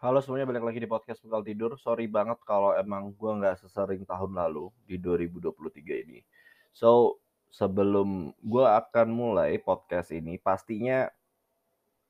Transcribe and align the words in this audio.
Halo 0.00 0.24
semuanya, 0.24 0.48
balik 0.48 0.64
lagi 0.64 0.80
di 0.80 0.88
podcast 0.88 1.20
Bekal 1.20 1.44
Tidur. 1.44 1.76
Sorry 1.76 2.08
banget 2.08 2.40
kalau 2.48 2.72
emang 2.72 3.12
gue 3.12 3.32
nggak 3.36 3.60
sesering 3.60 4.08
tahun 4.08 4.32
lalu 4.32 4.72
di 4.88 4.96
2023 4.96 6.08
ini. 6.08 6.24
So, 6.72 7.20
sebelum 7.52 8.32
gue 8.40 8.64
akan 8.64 9.12
mulai 9.12 9.60
podcast 9.60 10.08
ini, 10.16 10.40
pastinya 10.40 11.04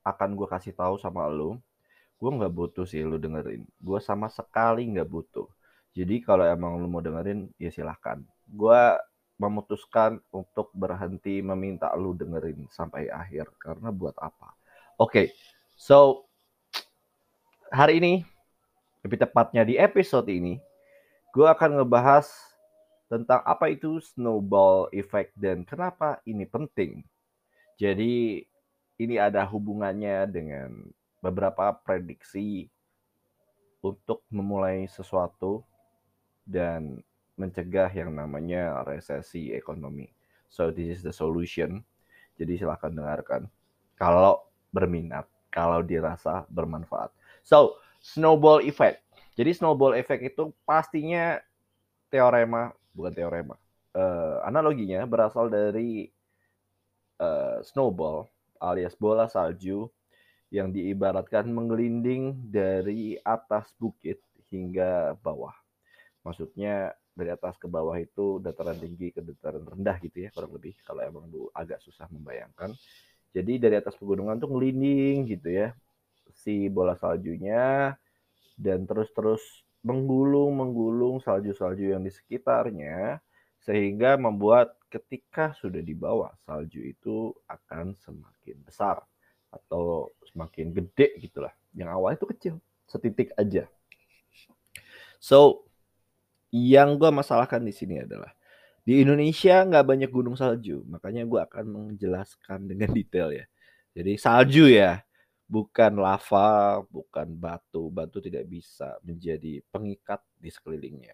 akan 0.07 0.39
gue 0.39 0.47
kasih 0.47 0.71
tahu 0.71 1.03
sama 1.03 1.27
lo, 1.27 1.59
gue 2.15 2.31
nggak 2.31 2.55
butuh 2.55 2.87
sih 2.87 3.03
lo 3.03 3.19
dengerin. 3.19 3.67
Gue 3.83 3.99
sama 3.99 4.31
sekali 4.31 4.87
nggak 4.87 5.11
butuh. 5.11 5.51
Jadi 5.91 6.23
kalau 6.23 6.47
emang 6.47 6.79
lo 6.79 6.87
mau 6.87 7.03
dengerin, 7.03 7.51
ya 7.59 7.75
silahkan. 7.75 8.23
Gue 8.47 8.95
memutuskan 9.35 10.23
untuk 10.31 10.71
berhenti 10.71 11.43
meminta 11.43 11.91
lo 11.99 12.15
dengerin 12.15 12.71
sampai 12.71 13.11
akhir. 13.11 13.51
Karena 13.59 13.91
buat 13.91 14.15
apa? 14.15 14.55
Oke, 14.95 15.11
okay, 15.11 15.27
so 15.75 16.30
hari 17.71 18.03
ini, 18.03 18.13
lebih 19.01 19.23
tepatnya 19.23 19.63
di 19.63 19.79
episode 19.79 20.27
ini, 20.27 20.59
gue 21.31 21.47
akan 21.47 21.81
ngebahas 21.81 22.27
tentang 23.07 23.39
apa 23.47 23.71
itu 23.71 24.03
snowball 24.03 24.91
effect 24.91 25.31
dan 25.39 25.63
kenapa 25.63 26.19
ini 26.27 26.43
penting. 26.43 27.07
Jadi 27.79 28.43
ini 28.99 29.15
ada 29.17 29.47
hubungannya 29.47 30.27
dengan 30.27 30.91
beberapa 31.23 31.71
prediksi 31.81 32.67
untuk 33.81 34.21
memulai 34.29 34.85
sesuatu 34.85 35.63
dan 36.45 37.01
mencegah 37.39 37.89
yang 37.89 38.13
namanya 38.13 38.83
resesi 38.85 39.55
ekonomi. 39.55 40.11
So 40.51 40.69
this 40.69 40.99
is 40.99 41.01
the 41.01 41.15
solution. 41.15 41.81
Jadi 42.35 42.59
silahkan 42.61 42.91
dengarkan. 42.93 43.47
Kalau 43.95 44.45
berminat, 44.69 45.25
kalau 45.49 45.81
dirasa 45.81 46.45
bermanfaat. 46.51 47.09
So, 47.41 47.81
snowball 48.01 48.65
effect. 48.65 49.05
Jadi 49.37 49.55
snowball 49.55 49.95
effect 49.95 50.21
itu 50.25 50.51
pastinya 50.67 51.39
teorema, 52.11 52.73
bukan 52.91 53.13
teorema. 53.13 53.55
Uh, 53.91 54.39
analoginya 54.47 55.03
berasal 55.03 55.51
dari 55.51 56.07
uh, 57.19 57.59
snowball 57.63 58.27
alias 58.61 58.95
bola 58.95 59.27
salju 59.27 59.89
yang 60.51 60.69
diibaratkan 60.71 61.47
menggelinding 61.47 62.35
dari 62.51 63.15
atas 63.23 63.71
bukit 63.79 64.19
hingga 64.51 65.15
bawah. 65.23 65.55
Maksudnya 66.27 66.91
dari 67.15 67.31
atas 67.31 67.55
ke 67.59 67.67
bawah 67.67 67.95
itu 67.99 68.39
dataran 68.39 68.75
tinggi 68.79 69.11
ke 69.11 69.19
dataran 69.23 69.63
rendah 69.63 69.99
gitu 69.99 70.27
ya 70.27 70.29
kurang 70.31 70.55
lebih 70.55 70.75
kalau 70.83 71.01
emang 71.03 71.27
agak 71.55 71.79
susah 71.83 72.07
membayangkan. 72.11 72.75
Jadi 73.31 73.63
dari 73.63 73.79
atas 73.79 73.95
pegunungan 73.95 74.35
tuh 74.43 74.51
ngelinding 74.51 75.23
gitu 75.27 75.49
ya 75.51 75.71
si 76.41 76.67
bola 76.73 76.97
saljunya 76.97 77.93
dan 78.57 78.89
terus-terus 78.89 79.41
menggulung 79.81 80.57
menggulung 80.57 81.21
salju-salju 81.21 81.93
yang 81.93 82.01
di 82.05 82.13
sekitarnya 82.13 83.21
sehingga 83.61 84.17
membuat 84.17 84.77
ketika 84.89 85.53
sudah 85.53 85.81
di 85.81 85.93
bawah 85.93 86.33
salju 86.45 86.81
itu 86.81 87.29
akan 87.45 87.93
semakin 88.01 88.57
besar 88.65 89.01
atau 89.53 90.09
semakin 90.25 90.73
gede 90.73 91.17
gitulah. 91.21 91.53
Yang 91.77 91.89
awalnya 91.93 92.17
itu 92.17 92.27
kecil, 92.33 92.55
setitik 92.89 93.29
aja. 93.37 93.69
So, 95.21 95.69
yang 96.49 96.97
gue 96.97 97.13
masalahkan 97.13 97.61
di 97.61 97.71
sini 97.71 98.01
adalah 98.01 98.33
di 98.81 99.05
Indonesia 99.05 99.61
nggak 99.61 99.85
banyak 99.85 100.09
gunung 100.09 100.33
salju, 100.33 100.81
makanya 100.89 101.23
gue 101.29 101.39
akan 101.39 101.65
menjelaskan 101.69 102.65
dengan 102.65 102.89
detail 102.89 103.29
ya. 103.29 103.45
Jadi 103.93 104.17
salju 104.17 104.65
ya, 104.65 105.05
bukan 105.51 105.99
lava, 105.99 106.79
bukan 106.87 107.27
batu. 107.35 107.91
Batu 107.91 108.23
tidak 108.23 108.47
bisa 108.47 108.95
menjadi 109.03 109.59
pengikat 109.67 110.23
di 110.39 110.47
sekelilingnya. 110.47 111.11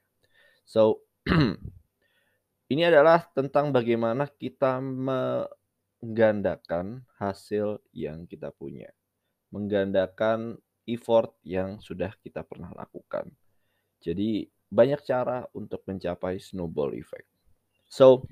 So, 0.62 1.02
ini 2.74 2.86
adalah 2.86 3.26
tentang 3.34 3.74
bagaimana 3.74 4.30
kita 4.30 4.78
menggandakan 4.78 7.02
hasil 7.18 7.82
yang 7.90 8.30
kita 8.30 8.54
punya. 8.54 8.94
Menggandakan 9.50 10.62
effort 10.86 11.34
yang 11.42 11.82
sudah 11.82 12.14
kita 12.22 12.46
pernah 12.46 12.70
lakukan. 12.78 13.34
Jadi, 14.06 14.46
banyak 14.70 15.02
cara 15.02 15.50
untuk 15.58 15.82
mencapai 15.90 16.38
snowball 16.38 16.94
effect. 16.94 17.26
So, 17.90 18.30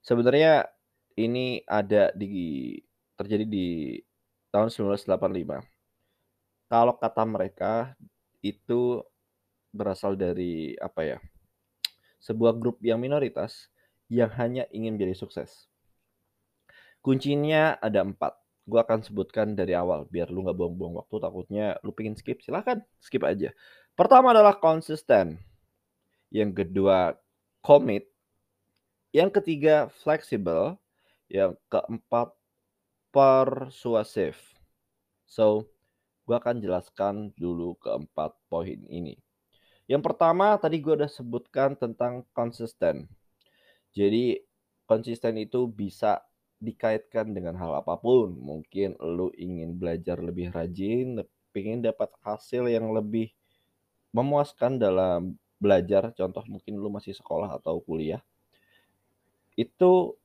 sebenarnya 0.00 0.72
ini 1.20 1.60
ada 1.68 2.08
di 2.16 2.80
terjadi 3.18 3.44
di 3.44 4.00
tahun 4.52 4.68
1985. 4.68 5.64
Kalau 6.68 6.94
kata 6.96 7.22
mereka 7.24 7.96
itu 8.44 9.00
berasal 9.72 10.14
dari 10.14 10.76
apa 10.76 11.16
ya? 11.16 11.18
Sebuah 12.20 12.54
grup 12.54 12.78
yang 12.84 13.00
minoritas 13.00 13.72
yang 14.06 14.30
hanya 14.36 14.68
ingin 14.70 15.00
jadi 15.00 15.16
sukses. 15.16 15.66
Kuncinya 17.00 17.80
ada 17.80 18.04
empat. 18.04 18.36
Gue 18.62 18.78
akan 18.78 19.02
sebutkan 19.02 19.58
dari 19.58 19.74
awal 19.74 20.06
biar 20.06 20.30
lu 20.30 20.46
nggak 20.46 20.54
buang-buang 20.54 21.02
waktu. 21.02 21.16
Takutnya 21.18 21.66
lu 21.82 21.90
pengen 21.90 22.14
skip, 22.14 22.38
silahkan 22.44 22.78
skip 23.02 23.26
aja. 23.26 23.50
Pertama 23.98 24.30
adalah 24.30 24.54
konsisten. 24.60 25.42
Yang 26.30 26.62
kedua 26.62 27.18
commit 27.58 28.12
yang 29.12 29.28
ketiga, 29.28 29.92
fleksibel. 30.00 30.80
Yang 31.28 31.60
keempat, 31.68 32.32
persuasif. 33.12 34.40
So, 35.28 35.68
gue 36.24 36.36
akan 36.36 36.58
jelaskan 36.58 37.30
dulu 37.36 37.76
keempat 37.78 38.32
poin 38.48 38.80
ini. 38.88 39.20
Yang 39.86 40.02
pertama, 40.08 40.56
tadi 40.56 40.80
gue 40.80 40.96
udah 40.96 41.10
sebutkan 41.10 41.76
tentang 41.76 42.24
konsisten. 42.32 43.06
Jadi, 43.92 44.40
konsisten 44.88 45.36
itu 45.36 45.68
bisa 45.68 46.24
dikaitkan 46.58 47.36
dengan 47.36 47.54
hal 47.60 47.84
apa 47.84 48.00
pun. 48.00 48.32
Mungkin 48.32 48.96
lu 48.98 49.28
ingin 49.36 49.76
belajar 49.76 50.16
lebih 50.18 50.48
rajin, 50.48 51.20
ingin 51.52 51.84
dapat 51.84 52.08
hasil 52.24 52.66
yang 52.72 52.90
lebih 52.96 53.28
memuaskan 54.16 54.80
dalam 54.80 55.36
belajar. 55.60 56.16
Contoh 56.16 56.42
mungkin 56.48 56.80
lu 56.80 56.88
masih 56.88 57.12
sekolah 57.12 57.60
atau 57.60 57.84
kuliah 57.84 58.24
itu 59.56 60.16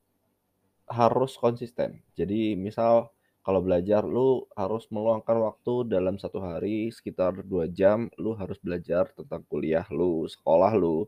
harus 0.87 1.35
konsisten. 1.35 1.99
Jadi 2.15 2.55
misal 2.55 3.11
kalau 3.43 3.63
belajar 3.63 4.03
lu 4.03 4.43
harus 4.59 4.87
meluangkan 4.91 5.39
waktu 5.39 5.87
dalam 5.87 6.19
satu 6.19 6.43
hari 6.43 6.91
sekitar 6.91 7.47
dua 7.47 7.67
jam 7.71 8.11
lu 8.19 8.35
harus 8.35 8.59
belajar 8.59 9.07
tentang 9.15 9.43
kuliah 9.47 9.87
lu, 9.87 10.27
sekolah 10.27 10.75
lu 10.75 11.07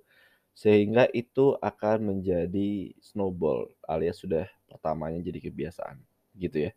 sehingga 0.55 1.07
itu 1.15 1.55
akan 1.59 2.15
menjadi 2.15 2.91
snowball 2.99 3.71
alias 3.87 4.19
sudah 4.19 4.47
pertamanya 4.67 5.23
jadi 5.23 5.39
kebiasaan 5.51 5.99
gitu 6.35 6.67
ya. 6.67 6.71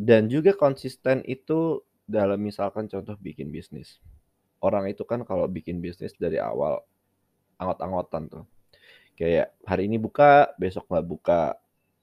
Dan 0.00 0.26
juga 0.26 0.54
konsisten 0.54 1.22
itu 1.28 1.82
dalam 2.06 2.40
misalkan 2.42 2.90
contoh 2.90 3.14
bikin 3.20 3.54
bisnis. 3.54 4.02
Orang 4.58 4.90
itu 4.90 5.06
kan 5.06 5.22
kalau 5.22 5.46
bikin 5.46 5.78
bisnis 5.78 6.14
dari 6.18 6.38
awal 6.42 6.82
anggot-anggotan 7.58 8.26
tuh 8.32 8.44
kayak 9.20 9.52
hari 9.68 9.84
ini 9.84 10.00
buka 10.00 10.56
besok 10.56 10.88
nggak 10.88 11.04
buka 11.04 11.40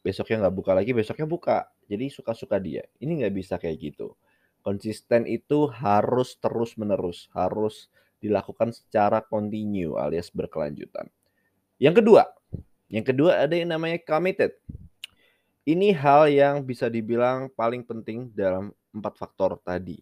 besoknya 0.05 0.45
nggak 0.45 0.55
buka 0.55 0.71
lagi 0.77 0.93
besoknya 0.93 1.25
buka. 1.25 1.57
Jadi 1.89 2.13
suka-suka 2.13 2.61
dia. 2.61 2.85
Ini 3.01 3.25
nggak 3.25 3.33
bisa 3.33 3.57
kayak 3.57 3.77
gitu. 3.81 4.13
Konsisten 4.61 5.25
itu 5.25 5.65
harus 5.65 6.37
terus 6.37 6.77
menerus 6.77 7.25
harus 7.33 7.89
dilakukan 8.21 8.69
secara 8.69 9.25
kontinu 9.25 9.97
alias 9.97 10.29
berkelanjutan. 10.29 11.09
Yang 11.81 12.05
kedua 12.05 12.23
yang 12.87 13.03
kedua 13.03 13.43
ada 13.43 13.55
yang 13.57 13.73
namanya 13.73 13.99
committed. 13.99 14.55
Ini 15.67 15.91
hal 15.99 16.31
yang 16.31 16.63
bisa 16.63 16.87
dibilang 16.87 17.51
paling 17.51 17.83
penting 17.83 18.31
dalam 18.31 18.71
empat 18.95 19.19
faktor 19.19 19.59
tadi. 19.59 19.99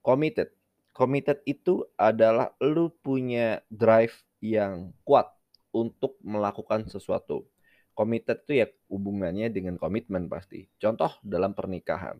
Committed. 0.00 0.48
Committed 0.96 1.44
itu 1.44 1.84
adalah 2.00 2.56
lu 2.56 2.88
punya 3.04 3.60
drive 3.68 4.16
yang 4.40 4.96
kuat 5.04 5.35
untuk 5.76 6.16
melakukan 6.24 6.88
sesuatu. 6.88 7.44
Committed 7.92 8.44
itu 8.48 8.64
ya 8.64 8.66
hubungannya 8.88 9.52
dengan 9.52 9.76
komitmen 9.76 10.28
pasti. 10.32 10.64
Contoh 10.80 11.20
dalam 11.20 11.52
pernikahan. 11.52 12.16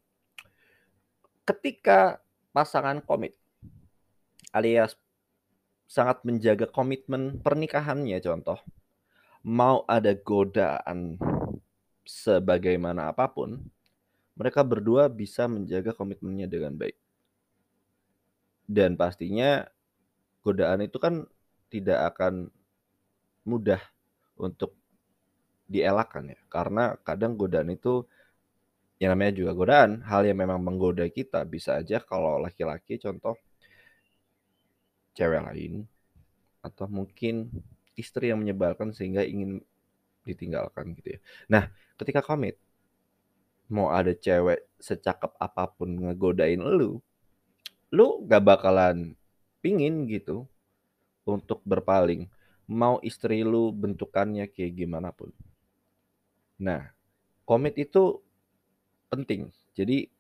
Ketika 1.49 2.21
pasangan 2.53 3.05
komit 3.05 3.37
alias 4.57 4.97
sangat 5.85 6.25
menjaga 6.25 6.65
komitmen 6.65 7.45
pernikahannya 7.45 8.17
contoh 8.25 8.57
mau 9.45 9.85
ada 9.85 10.17
godaan 10.17 11.21
sebagaimana 12.09 13.13
apa 13.13 13.29
pun 13.29 13.61
mereka 14.33 14.65
berdua 14.65 15.13
bisa 15.13 15.45
menjaga 15.45 15.93
komitmennya 15.93 16.49
dengan 16.49 16.73
baik 16.81 16.97
dan 18.65 18.97
pastinya 18.97 19.69
godaan 20.41 20.89
itu 20.89 20.97
kan 20.97 21.29
tidak 21.69 22.17
akan 22.17 22.49
mudah 23.47 23.81
untuk 24.37 24.75
dielakkan 25.71 26.35
ya 26.35 26.39
karena 26.51 26.99
kadang 27.03 27.39
godaan 27.39 27.73
itu 27.73 28.07
yang 28.97 29.13
namanya 29.13 29.37
juga 29.37 29.53
godaan, 29.53 30.01
hal 30.09 30.25
yang 30.25 30.41
memang 30.41 30.57
menggoda 30.57 31.05
kita 31.13 31.45
bisa 31.45 31.77
aja 31.77 32.01
kalau 32.01 32.41
laki-laki 32.41 32.97
contoh 32.97 33.37
cewek 35.13 35.41
lain 35.45 35.85
atau 36.65 36.89
mungkin 36.89 37.53
istri 37.93 38.33
yang 38.33 38.41
menyebalkan 38.41 38.97
sehingga 38.97 39.21
ingin 39.21 39.61
ditinggalkan 40.25 40.97
gitu 40.97 41.17
ya. 41.17 41.21
Nah, 41.53 41.69
ketika 42.01 42.25
komit 42.25 42.57
mau 43.69 43.93
ada 43.93 44.17
cewek 44.17 44.65
secakep 44.81 45.33
apa 45.37 45.65
pun 45.77 45.93
ngegodain 45.93 46.61
lu, 46.61 46.99
lu 47.93 48.07
gak 48.25 48.43
bakalan 48.45 49.13
pingin 49.61 50.09
gitu 50.09 50.49
untuk 51.29 51.61
berpaling. 51.69 52.33
Mau 52.67 52.99
istri 53.07 53.47
lu 53.47 53.71
bentukannya 53.71 54.51
kayak 54.51 54.75
gimana 54.75 55.15
pun. 55.15 55.31
Nah, 56.59 56.91
komit 57.47 57.79
itu 57.79 58.19
penting. 59.07 59.55
Jadi 59.79 60.11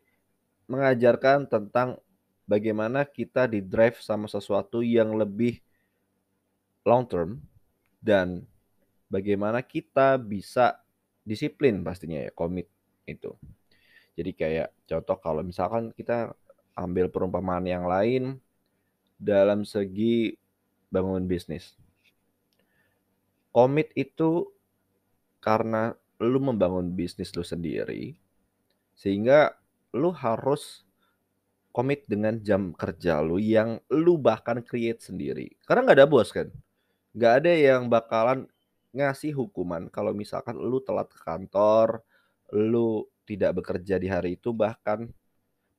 mengajarkan 0.70 1.50
tentang 1.50 1.98
bagaimana 2.46 3.02
kita 3.02 3.50
di 3.50 3.58
drive 3.62 3.98
sama 3.98 4.30
sesuatu 4.30 4.82
yang 4.82 5.18
lebih 5.18 5.58
long 6.86 7.02
term 7.02 7.42
dan 7.98 8.46
bagaimana 9.10 9.58
kita 9.62 10.14
bisa 10.18 10.78
disiplin 11.26 11.82
pastinya 11.82 12.22
ya 12.22 12.30
komit 12.30 12.70
itu. 13.06 13.34
Jadi 14.14 14.30
kayak 14.32 14.68
contoh 14.86 15.18
kalau 15.18 15.42
misalkan 15.42 15.90
kita 15.90 16.30
ambil 16.78 17.10
perumpamaan 17.10 17.66
yang 17.66 17.84
lain 17.90 18.38
dalam 19.18 19.66
segi 19.66 20.38
bangun 20.88 21.26
bisnis. 21.26 21.74
Komit 23.56 23.88
itu 23.96 24.52
karena 25.40 25.96
lu 26.20 26.36
membangun 26.44 26.92
bisnis 26.92 27.32
lu 27.32 27.40
sendiri, 27.40 28.12
sehingga 28.92 29.56
lu 29.96 30.12
harus 30.12 30.84
komit 31.72 32.04
dengan 32.04 32.36
jam 32.40 32.76
kerja 32.76 33.24
lu 33.24 33.40
yang 33.40 33.80
lu 33.88 34.20
bahkan 34.20 34.60
create 34.60 35.00
sendiri. 35.00 35.56
Karena 35.64 35.88
nggak 35.88 35.98
ada 36.04 36.08
bos 36.08 36.28
kan. 36.36 36.52
Nggak 37.16 37.32
ada 37.40 37.52
yang 37.52 37.82
bakalan 37.88 38.44
ngasih 38.92 39.32
hukuman 39.32 39.88
kalau 39.88 40.12
misalkan 40.12 40.56
lu 40.60 40.84
telat 40.84 41.08
ke 41.08 41.20
kantor, 41.24 42.04
lu 42.52 43.08
tidak 43.24 43.56
bekerja 43.60 43.96
di 43.96 44.08
hari 44.12 44.36
itu 44.36 44.52
bahkan 44.52 45.08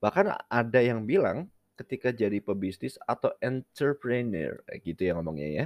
bahkan 0.02 0.34
ada 0.50 0.80
yang 0.82 1.06
bilang 1.06 1.50
ketika 1.78 2.10
jadi 2.10 2.42
pebisnis 2.42 2.98
atau 3.06 3.34
entrepreneur 3.38 4.58
kayak 4.66 4.82
gitu 4.82 5.02
ya 5.10 5.12
ngomongnya 5.14 5.50
ya. 5.50 5.66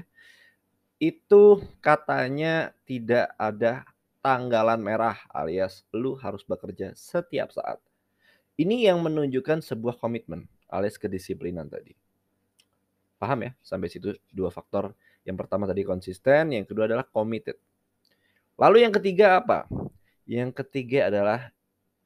Itu 1.01 1.65
katanya 1.81 2.77
tidak 2.85 3.33
ada 3.41 3.89
tanggalan 4.21 4.77
merah 4.77 5.17
alias 5.33 5.81
lu 5.89 6.13
harus 6.13 6.45
bekerja 6.45 6.93
setiap 6.93 7.49
saat. 7.49 7.81
Ini 8.53 8.93
yang 8.93 9.01
menunjukkan 9.01 9.65
sebuah 9.65 9.97
komitmen 9.97 10.45
alias 10.69 11.01
kedisiplinan 11.01 11.65
tadi. 11.65 11.97
Paham 13.17 13.49
ya? 13.49 13.51
Sampai 13.65 13.89
situ 13.89 14.13
dua 14.29 14.53
faktor. 14.53 14.93
Yang 15.25 15.41
pertama 15.41 15.65
tadi 15.65 15.81
konsisten, 15.81 16.53
yang 16.53 16.69
kedua 16.69 16.85
adalah 16.85 17.05
committed. 17.09 17.57
Lalu 18.61 18.85
yang 18.85 18.93
ketiga 18.93 19.41
apa? 19.41 19.65
Yang 20.29 20.53
ketiga 20.61 21.09
adalah 21.09 21.49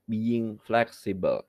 being 0.08 0.56
flexible. 0.64 1.44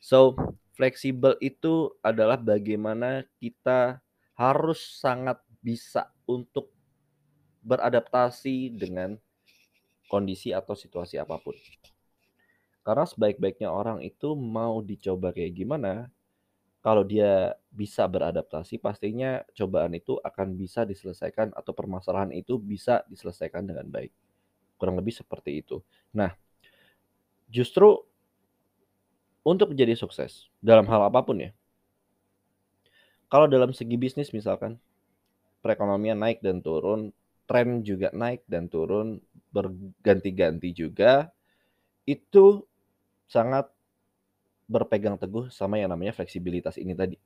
So, 0.00 0.32
fleksibel 0.72 1.36
itu 1.44 1.92
adalah 2.00 2.40
bagaimana 2.40 3.28
kita 3.36 4.00
harus 4.36 4.80
sangat 4.80 5.36
bisa 5.60 6.08
untuk 6.30 6.70
beradaptasi 7.66 8.78
dengan 8.78 9.18
kondisi 10.06 10.54
atau 10.54 10.78
situasi 10.78 11.18
apa 11.18 11.42
pun. 11.42 11.58
Karena 12.86 13.04
sebaik-baiknya 13.04 13.68
orang 13.68 14.00
itu 14.00 14.32
mau 14.38 14.80
dicoba 14.80 15.34
kayak 15.34 15.52
gimana, 15.52 16.08
kalau 16.80 17.04
dia 17.04 17.52
bisa 17.68 18.08
beradaptasi, 18.08 18.80
pastinya 18.80 19.44
cobaan 19.52 19.92
itu 19.92 20.16
akan 20.24 20.56
bisa 20.56 20.88
diselesaikan 20.88 21.52
atau 21.52 21.76
permasalahan 21.76 22.32
itu 22.32 22.56
bisa 22.56 23.04
diselesaikan 23.12 23.68
dengan 23.68 23.84
baik. 23.84 24.10
Kurang 24.80 24.96
lebih 24.96 25.12
seperti 25.12 25.60
itu. 25.60 25.84
Nah, 26.16 26.32
justru 27.52 28.00
untuk 29.44 29.76
menjadi 29.76 29.92
sukses 29.92 30.48
dalam 30.64 30.88
hal 30.88 31.04
apa 31.04 31.20
pun 31.20 31.36
ya. 31.36 31.52
Kalau 33.28 33.46
dalam 33.46 33.76
segi 33.76 33.94
bisnis 33.94 34.32
misalkan, 34.32 34.80
perekonomian 35.60 36.18
naik 36.18 36.40
dan 36.40 36.64
turun, 36.64 37.14
tren 37.44 37.84
juga 37.84 38.10
naik 38.12 38.44
dan 38.48 38.66
turun, 38.66 39.20
berganti-ganti 39.54 40.72
juga, 40.74 41.32
itu 42.08 42.64
sangat 43.30 43.70
berpegang 44.70 45.18
teguh 45.18 45.50
sama 45.50 45.78
yang 45.82 45.90
namanya 45.90 46.14
fleksibilitas 46.14 46.78
ini 46.78 46.94
tadi. 46.94 47.18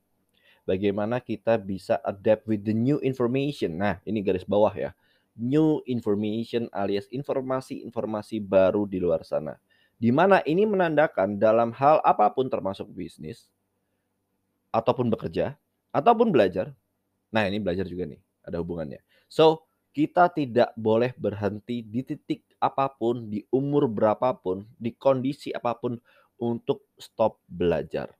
Bagaimana 0.65 1.21
kita 1.21 1.61
bisa 1.61 2.01
adapt 2.01 2.49
with 2.49 2.65
the 2.65 2.73
new 2.73 2.97
information. 3.05 3.77
Nah, 3.77 4.01
ini 4.01 4.25
garis 4.25 4.41
bawah 4.41 4.73
ya. 4.73 4.97
New 5.37 5.85
information 5.85 6.65
alias 6.73 7.05
informasi-informasi 7.13 8.41
baru 8.41 8.89
di 8.89 8.97
luar 8.97 9.21
sana. 9.21 9.61
Di 10.01 10.09
mana 10.09 10.41
ini 10.41 10.65
menandakan 10.65 11.37
dalam 11.37 11.69
hal 11.77 12.01
apa 12.01 12.33
pun 12.33 12.49
termasuk 12.49 12.89
bisnis 12.89 13.45
ataupun 14.73 15.07
bekerja 15.13 15.53
ataupun 15.93 16.33
belajar. 16.33 16.73
Nah, 17.29 17.45
ini 17.45 17.61
belajar 17.61 17.85
juga 17.85 18.09
nih, 18.09 18.19
ada 18.45 18.61
hubungannya. 18.61 19.01
So, 19.27 19.65
kita 19.95 20.27
tidak 20.29 20.75
boleh 20.75 21.15
berhenti 21.15 21.81
di 21.81 22.03
titik 22.03 22.43
apa 22.59 22.91
pun, 22.91 23.31
di 23.31 23.41
umur 23.49 23.87
berapapun, 23.87 24.67
di 24.75 24.91
kondisi 24.91 25.55
apa 25.55 25.71
pun 25.75 25.95
untuk 26.35 26.83
stop 26.99 27.39
belajar. 27.47 28.11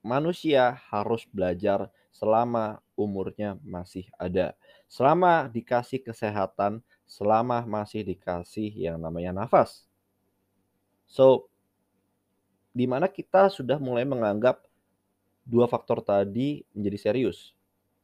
Manusia 0.00 0.80
harus 0.88 1.26
belajar 1.28 1.90
selama 2.14 2.80
umurnya 2.94 3.58
masih 3.60 4.06
ada. 4.16 4.56
Selama 4.86 5.50
dikasih 5.50 6.00
kesehatan, 6.00 6.80
selama 7.04 7.66
masih 7.66 8.06
dikasih 8.06 8.70
yang 8.70 8.96
namanya 8.96 9.34
nafas. 9.34 9.84
So, 11.10 11.50
di 12.70 12.86
mana 12.86 13.10
kita 13.10 13.50
sudah 13.50 13.82
mulai 13.82 14.06
menganggap 14.06 14.62
dua 15.42 15.66
faktor 15.66 15.98
tadi 15.98 16.62
menjadi 16.70 17.10
serius. 17.10 17.50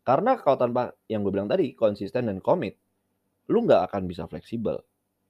Karena 0.06 0.38
kalau 0.38 0.54
tanpa 0.54 0.94
yang 1.10 1.26
gue 1.26 1.34
bilang 1.34 1.50
tadi, 1.50 1.74
konsisten 1.74 2.30
dan 2.30 2.38
komit, 2.38 2.78
lu 3.50 3.66
nggak 3.66 3.90
akan 3.90 4.06
bisa 4.06 4.30
fleksibel. 4.30 4.78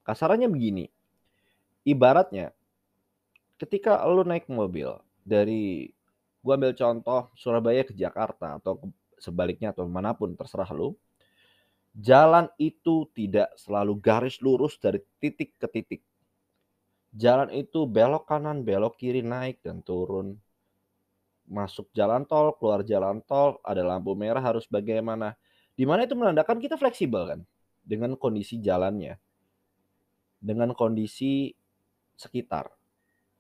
Kasarannya 0.05 0.53
begini, 0.53 0.85
ibaratnya 1.89 2.53
ketika 3.57 4.05
lu 4.05 4.21
naik 4.23 4.53
mobil 4.53 5.01
dari 5.25 5.89
gua 6.45 6.61
ambil 6.61 6.77
contoh 6.77 7.33
Surabaya 7.35 7.83
ke 7.83 7.97
Jakarta 7.97 8.61
atau 8.61 8.93
sebaliknya 9.17 9.73
atau 9.73 9.89
mana 9.89 10.13
pun 10.13 10.37
terserah 10.37 10.69
lu, 10.77 10.95
jalan 11.97 12.47
itu 12.61 13.09
tidak 13.17 13.51
selalu 13.57 13.97
garis 13.99 14.39
lurus 14.45 14.77
dari 14.77 15.01
titik 15.19 15.57
ke 15.57 15.67
titik. 15.67 16.03
Jalan 17.17 17.49
itu 17.49 17.89
belok 17.89 18.29
kanan, 18.29 18.61
belok 18.61 19.01
kiri, 19.01 19.25
naik 19.25 19.65
dan 19.65 19.81
turun. 19.81 20.37
Masuk 21.47 21.87
jalan 21.95 22.27
tol, 22.27 22.55
keluar 22.59 22.83
jalan 22.83 23.23
tol, 23.23 23.63
ada 23.63 23.87
lampu 23.87 24.13
merah 24.19 24.43
harus 24.43 24.67
bagaimana. 24.67 25.39
Di 25.79 25.87
mana 25.87 26.03
itu 26.03 26.19
menandakan 26.19 26.59
kita 26.59 26.75
fleksibel 26.75 27.23
kan 27.31 27.41
dengan 27.87 28.19
kondisi 28.19 28.59
jalannya, 28.59 29.15
dengan 30.43 30.75
kondisi 30.75 31.55
sekitar. 32.19 32.67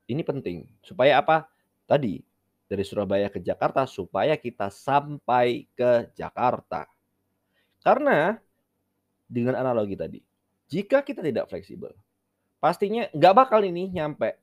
Ini 0.07 0.23
penting 0.23 0.71
supaya 0.87 1.19
apa? 1.19 1.51
Tadi 1.89 2.23
dari 2.67 2.85
Surabaya 2.87 3.27
ke 3.27 3.43
Jakarta 3.43 3.87
supaya 3.91 4.39
kita 4.39 4.71
sampai 4.71 5.67
ke 5.75 6.11
Jakarta. 6.15 6.87
Karena 7.83 8.39
dengan 9.27 9.59
analogi 9.59 9.99
tadi, 9.99 10.21
jika 10.71 11.03
kita 11.03 11.23
tidak 11.23 11.51
fleksibel, 11.51 11.91
pastinya 12.59 13.07
nggak 13.11 13.35
bakal 13.35 13.63
ini 13.63 13.91
nyampe. 13.91 14.39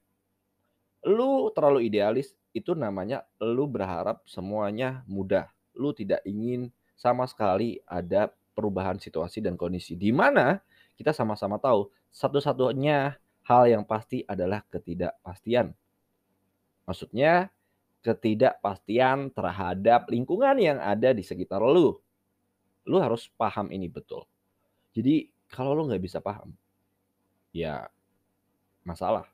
Lu 1.03 1.51
terlalu 1.51 1.88
idealis, 1.88 2.32
itu 2.54 2.78
namanya 2.78 3.26
lu 3.42 3.66
berharap 3.66 4.22
semuanya 4.30 5.02
mudah. 5.10 5.50
Lu 5.74 5.90
tidak 5.92 6.22
ingin 6.24 6.70
sama 6.94 7.26
sekali 7.26 7.82
ada 7.90 8.30
perubahan 8.54 9.02
situasi 9.02 9.42
dan 9.42 9.58
kondisi. 9.58 9.98
Di 9.98 10.14
mana 10.14 10.62
kita 10.94 11.10
sama-sama 11.12 11.58
tahu 11.58 11.90
satu-satunya 12.14 13.18
hal 13.44 13.64
yang 13.66 13.84
pasti 13.84 14.22
adalah 14.30 14.62
ketidakpastian. 14.70 15.74
Maksudnya 16.86 17.50
ketidakpastian 18.06 19.34
terhadap 19.34 20.06
lingkungan 20.14 20.56
yang 20.62 20.78
ada 20.78 21.12
di 21.12 21.26
sekitar 21.26 21.60
lu. 21.60 21.98
Lu 22.86 22.98
harus 23.02 23.32
paham 23.34 23.74
ini 23.74 23.90
betul. 23.90 24.30
Jadi 24.94 25.32
kalau 25.50 25.74
lu 25.74 25.90
nggak 25.90 26.04
bisa 26.04 26.22
paham, 26.22 26.54
ya 27.56 27.90
masalah. 28.86 29.26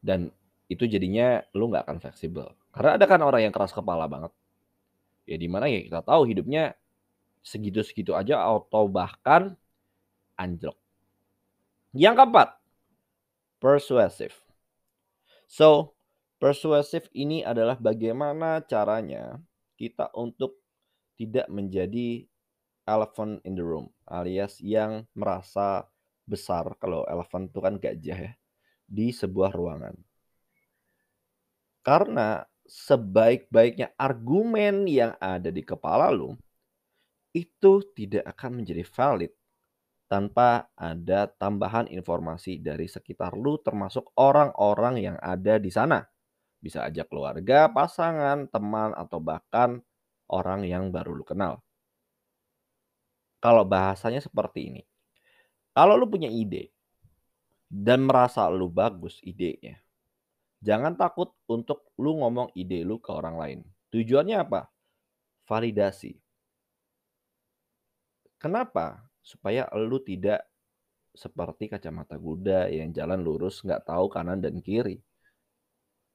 Dan 0.00 0.32
itu 0.68 0.84
jadinya 0.88 1.44
lu 1.52 1.68
nggak 1.68 1.84
akan 1.84 1.98
fleksibel. 2.00 2.52
Karena 2.72 2.96
ada 2.96 3.04
kan 3.04 3.20
orang 3.20 3.48
yang 3.48 3.54
keras 3.54 3.70
kepala 3.70 4.08
banget. 4.08 4.32
Ya 5.24 5.36
di 5.40 5.48
mana 5.48 5.68
ya 5.68 5.80
kita 5.84 6.00
tahu 6.04 6.28
hidupnya 6.28 6.76
segitu-segitu 7.44 8.16
aja 8.16 8.40
atau 8.40 8.88
bahkan 8.88 9.56
anjlok. 10.34 10.76
Yang 11.94 12.14
keempat, 12.18 12.48
persuasive. 13.62 14.34
So, 15.46 15.94
persuasif 16.42 17.06
ini 17.14 17.46
adalah 17.46 17.78
bagaimana 17.78 18.64
caranya 18.66 19.38
kita 19.78 20.10
untuk 20.16 20.58
tidak 21.14 21.46
menjadi 21.46 22.26
elephant 22.84 23.40
in 23.46 23.54
the 23.54 23.62
room, 23.62 23.88
alias 24.10 24.58
yang 24.58 25.06
merasa 25.14 25.86
besar, 26.24 26.74
kalau 26.80 27.04
elephant 27.06 27.52
itu 27.52 27.60
kan 27.60 27.78
gajah 27.78 28.18
ya, 28.18 28.32
di 28.88 29.12
sebuah 29.12 29.52
ruangan. 29.54 29.94
Karena 31.84 32.40
sebaik-baiknya 32.64 33.92
argumen 34.00 34.88
yang 34.88 35.12
ada 35.20 35.52
di 35.52 35.60
kepala 35.60 36.08
lu, 36.08 36.32
itu 37.36 37.84
tidak 37.92 38.24
akan 38.32 38.64
menjadi 38.64 38.80
valid 38.88 39.32
tanpa 40.08 40.70
ada 40.78 41.28
tambahan 41.28 41.90
informasi 41.92 42.62
dari 42.62 42.88
sekitar 42.88 43.36
lu 43.36 43.60
termasuk 43.60 44.14
orang-orang 44.16 44.96
yang 45.12 45.16
ada 45.20 45.60
di 45.60 45.68
sana. 45.68 46.00
Bisa 46.56 46.88
aja 46.88 47.04
keluarga, 47.04 47.68
pasangan, 47.68 48.48
teman, 48.48 48.96
atau 48.96 49.20
bahkan 49.20 49.84
orang 50.32 50.64
yang 50.64 50.88
baru 50.88 51.12
lu 51.12 51.24
kenal. 51.26 51.60
Kalau 53.44 53.68
bahasanya 53.68 54.24
seperti 54.24 54.72
ini. 54.72 54.82
Kalau 55.76 56.00
lu 56.00 56.08
punya 56.08 56.32
ide 56.32 56.72
dan 57.68 58.08
merasa 58.08 58.48
lu 58.48 58.70
bagus 58.72 59.20
idenya, 59.20 59.83
jangan 60.64 60.96
takut 60.96 61.36
untuk 61.44 61.92
lu 62.00 62.16
ngomong 62.24 62.56
ide 62.56 62.80
lu 62.88 62.96
ke 62.96 63.12
orang 63.12 63.36
lain. 63.36 63.58
Tujuannya 63.92 64.36
apa? 64.40 64.64
Validasi. 65.44 66.16
Kenapa? 68.40 69.04
Supaya 69.20 69.68
lu 69.76 70.00
tidak 70.00 70.40
seperti 71.14 71.70
kacamata 71.70 72.18
kuda 72.18 72.72
yang 72.72 72.90
jalan 72.90 73.22
lurus 73.22 73.62
nggak 73.62 73.86
tahu 73.86 74.10
kanan 74.10 74.42
dan 74.42 74.58
kiri. 74.58 74.98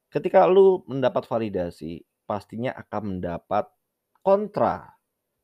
Ketika 0.10 0.50
lu 0.50 0.82
mendapat 0.90 1.24
validasi, 1.30 2.02
pastinya 2.26 2.74
akan 2.74 3.18
mendapat 3.18 3.70
kontra. 4.26 4.90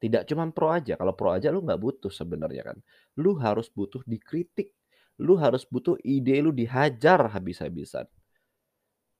Tidak 0.02 0.28
cuma 0.28 0.50
pro 0.52 0.74
aja, 0.74 1.00
kalau 1.00 1.14
pro 1.16 1.32
aja 1.32 1.54
lu 1.54 1.64
nggak 1.64 1.80
butuh 1.80 2.12
sebenarnya 2.12 2.74
kan. 2.74 2.78
Lu 3.22 3.38
harus 3.38 3.72
butuh 3.72 4.02
dikritik, 4.04 4.74
lu 5.22 5.40
harus 5.40 5.64
butuh 5.64 5.96
ide 6.04 6.42
lu 6.44 6.52
dihajar 6.52 7.32
habis-habisan. 7.32 8.06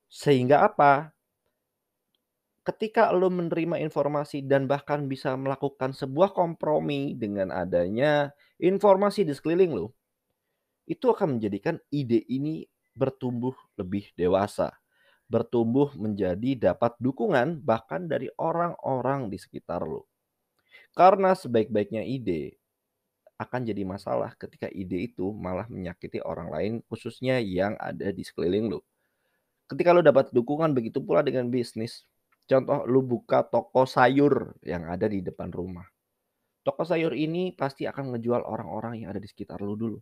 Sehingga 0.06 0.66
apa? 0.66 1.12
Ketika 2.66 3.14
lu 3.14 3.30
menerima 3.30 3.78
informasi 3.78 4.42
dan 4.42 4.66
bahkan 4.66 5.06
bisa 5.06 5.38
melakukan 5.38 5.94
sebuah 5.94 6.34
kompromi 6.34 7.14
dengan 7.14 7.54
adanya 7.54 8.34
informasi 8.58 9.22
di 9.22 9.30
sekeliling 9.30 9.70
lu, 9.70 9.86
itu 10.90 11.06
akan 11.10 11.38
menjadikan 11.38 11.78
ide 11.94 12.26
ini 12.26 12.66
bertumbuh 12.98 13.54
lebih 13.78 14.10
dewasa, 14.18 14.74
bertumbuh 15.30 15.94
menjadi 15.94 16.72
dapat 16.74 16.98
dukungan 16.98 17.62
bahkan 17.62 18.10
dari 18.10 18.30
orang-orang 18.34 19.30
di 19.30 19.38
sekitar 19.38 19.86
lu. 19.86 20.02
Karena 20.96 21.36
sebaik-baiknya 21.36 22.02
ide 22.02 22.56
akan 23.36 23.68
jadi 23.68 23.84
masalah 23.84 24.32
ketika 24.34 24.66
ide 24.72 25.12
itu 25.12 25.28
malah 25.30 25.68
menyakiti 25.68 26.24
orang 26.24 26.48
lain, 26.48 26.72
khususnya 26.88 27.36
yang 27.38 27.76
ada 27.76 28.08
di 28.10 28.24
sekeliling 28.24 28.72
lu. 28.72 28.80
Ketika 29.66 29.90
lu 29.90 30.02
dapat 30.02 30.30
dukungan, 30.30 30.70
begitu 30.74 31.02
pula 31.02 31.26
dengan 31.26 31.50
bisnis. 31.50 32.06
Contoh 32.46 32.86
lu 32.86 33.02
buka 33.02 33.42
toko 33.42 33.82
sayur 33.82 34.54
yang 34.62 34.86
ada 34.86 35.10
di 35.10 35.18
depan 35.18 35.50
rumah. 35.50 35.82
Toko 36.62 36.86
sayur 36.86 37.10
ini 37.14 37.50
pasti 37.50 37.86
akan 37.86 38.14
ngejual 38.14 38.46
orang-orang 38.46 39.02
yang 39.02 39.10
ada 39.10 39.18
di 39.18 39.26
sekitar 39.26 39.58
lu 39.58 39.74
dulu. 39.74 39.98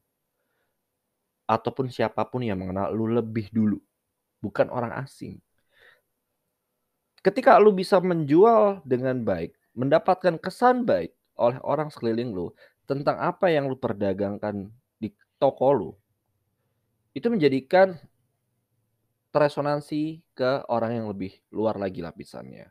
Ataupun 1.48 1.88
siapa 1.88 2.28
pun 2.28 2.44
yang 2.44 2.60
mengenal 2.60 2.92
lu 2.92 3.08
lebih 3.08 3.48
dulu. 3.48 3.80
Bukan 4.44 4.68
orang 4.68 4.92
asing. 5.00 5.40
Ketika 7.24 7.56
lu 7.56 7.72
bisa 7.72 7.96
menjual 8.04 8.84
dengan 8.84 9.24
baik, 9.24 9.56
mendapatkan 9.72 10.36
kesan 10.36 10.84
baik 10.84 11.16
oleh 11.40 11.56
orang 11.64 11.88
sekeliling 11.88 12.36
lu 12.36 12.52
tentang 12.84 13.16
apa 13.16 13.48
yang 13.48 13.64
lu 13.64 13.80
perdagangkan 13.80 14.68
di 15.00 15.08
toko 15.40 15.72
lu, 15.72 15.90
itu 17.16 17.32
menjadikan 17.32 17.96
teresonansi 19.34 20.22
ke 20.30 20.62
orang 20.70 21.02
yang 21.02 21.06
lebih 21.10 21.34
luar 21.50 21.74
lagi 21.74 21.98
lapisannya. 21.98 22.70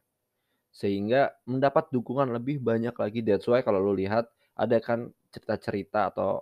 Sehingga 0.71 1.35
mendapat 1.43 1.91
dukungan 1.91 2.31
lebih 2.31 2.63
banyak 2.63 2.95
lagi. 2.95 3.19
That's 3.19 3.45
why 3.51 3.59
kalau 3.59 3.83
lu 3.83 3.99
lihat 3.99 4.31
ada 4.55 4.79
kan 4.79 5.11
cerita-cerita 5.27 6.15
atau 6.15 6.39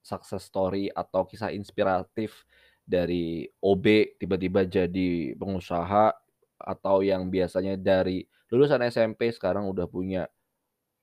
success 0.00 0.46
story 0.46 0.88
atau 0.94 1.26
kisah 1.26 1.50
inspiratif 1.50 2.46
dari 2.86 3.44
OB 3.60 4.16
tiba-tiba 4.16 4.64
jadi 4.64 5.34
pengusaha 5.36 6.14
atau 6.60 6.96
yang 7.04 7.28
biasanya 7.28 7.76
dari 7.76 8.24
lulusan 8.48 8.86
SMP 8.86 9.34
sekarang 9.34 9.68
udah 9.68 9.84
punya 9.90 10.24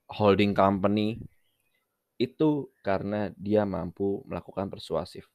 holding 0.08 0.56
company 0.56 1.22
itu 2.18 2.74
karena 2.82 3.30
dia 3.38 3.64
mampu 3.68 4.26
melakukan 4.26 4.68
persuasif. 4.72 5.30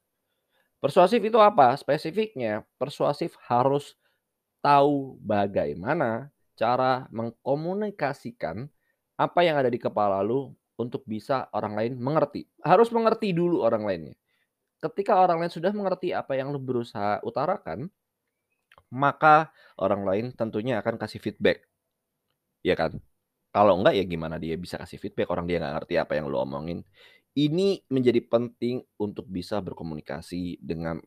Persuasif 0.82 1.22
itu 1.22 1.38
apa? 1.38 1.78
Spesifiknya, 1.78 2.66
persuasif 2.74 3.38
harus 3.46 3.94
tahu 4.58 5.14
bagaimana 5.22 6.34
cara 6.58 7.06
mengkomunikasikan 7.14 8.66
apa 9.14 9.40
yang 9.46 9.62
ada 9.62 9.70
di 9.70 9.78
kepala 9.78 10.18
lu 10.26 10.50
untuk 10.74 11.06
bisa 11.06 11.46
orang 11.54 11.78
lain 11.78 11.92
mengerti. 12.02 12.50
Harus 12.66 12.90
mengerti 12.90 13.30
dulu 13.30 13.62
orang 13.62 13.86
lainnya. 13.86 14.14
Ketika 14.82 15.22
orang 15.22 15.46
lain 15.46 15.52
sudah 15.54 15.70
mengerti 15.70 16.10
apa 16.10 16.34
yang 16.34 16.50
lu 16.50 16.58
berusaha 16.58 17.22
utarakan, 17.22 17.86
maka 18.90 19.54
orang 19.78 20.02
lain 20.02 20.26
tentunya 20.34 20.82
akan 20.82 20.98
kasih 20.98 21.22
feedback. 21.22 21.62
Ya 22.66 22.74
kan? 22.74 22.98
Kalau 23.54 23.78
enggak 23.78 23.94
ya 24.00 24.04
gimana 24.08 24.40
dia 24.42 24.58
bisa 24.58 24.80
kasih 24.80 24.98
feedback 24.98 25.28
orang 25.30 25.46
dia 25.46 25.62
nggak 25.62 25.74
ngerti 25.84 25.94
apa 26.02 26.12
yang 26.18 26.26
lu 26.26 26.42
omongin. 26.42 26.82
Ini 27.32 27.88
menjadi 27.88 28.20
penting 28.20 28.84
untuk 29.00 29.24
bisa 29.24 29.56
berkomunikasi 29.64 30.60
dengan 30.60 31.00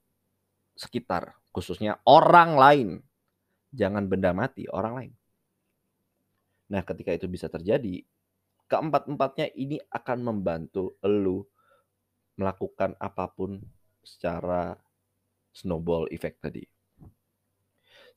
sekitar, 0.74 1.38
khususnya 1.54 2.02
orang 2.10 2.58
lain. 2.58 2.90
Jangan 3.76 4.10
benda 4.10 4.32
mati, 4.34 4.66
orang 4.72 4.94
lain. 4.96 5.14
Nah, 6.72 6.82
ketika 6.82 7.14
itu 7.14 7.30
bisa 7.30 7.46
terjadi, 7.46 8.02
keempat-empatnya 8.66 9.54
ini 9.54 9.78
akan 9.94 10.20
membantu 10.26 10.98
elu 11.06 11.46
melakukan 12.36 12.98
apa 12.98 13.30
pun 13.30 13.62
secara 14.02 14.76
snowball 15.54 16.10
effect 16.10 16.42
tadi. 16.42 16.66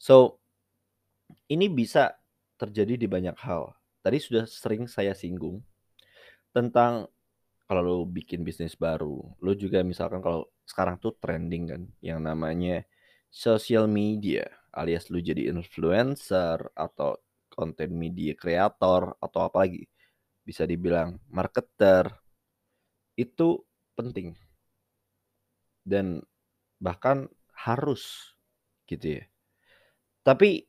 So, 0.01 0.41
ini 1.51 1.69
bisa 1.69 2.17
terjadi 2.57 2.97
di 2.97 3.07
banyak 3.07 3.37
hal. 3.39 3.75
Tadi 4.01 4.19
sudah 4.19 4.45
sering 4.49 4.89
saya 4.89 5.13
singgung 5.13 5.61
tentang 6.55 7.11
kalau 7.69 7.83
lo 7.85 7.97
bikin 8.09 8.41
bisnis 8.49 8.73
baru, 8.81 9.21
lo 9.45 9.53
juga 9.53 9.85
misalkan 9.85 10.25
kalau 10.25 10.49
sekarang 10.65 10.97
tuh 10.97 11.13
trending 11.21 11.65
kan 11.69 11.83
yang 12.01 12.25
namanya 12.25 12.81
social 13.29 13.85
media 13.85 14.49
alias 14.73 15.13
lu 15.13 15.21
jadi 15.21 15.53
influencer 15.53 16.65
atau 16.73 17.21
konten 17.53 17.93
media 17.93 18.33
kreator 18.33 19.13
atau 19.21 19.41
apa 19.45 19.69
lagi 19.69 19.85
bisa 20.47 20.65
dibilang 20.65 21.21
marketer 21.29 22.09
itu 23.21 23.61
penting 23.93 24.33
dan 25.85 26.25
bahkan 26.81 27.29
harus 27.53 28.33
gitu 28.89 29.21
ya. 29.21 29.25
Tapi 30.25 30.65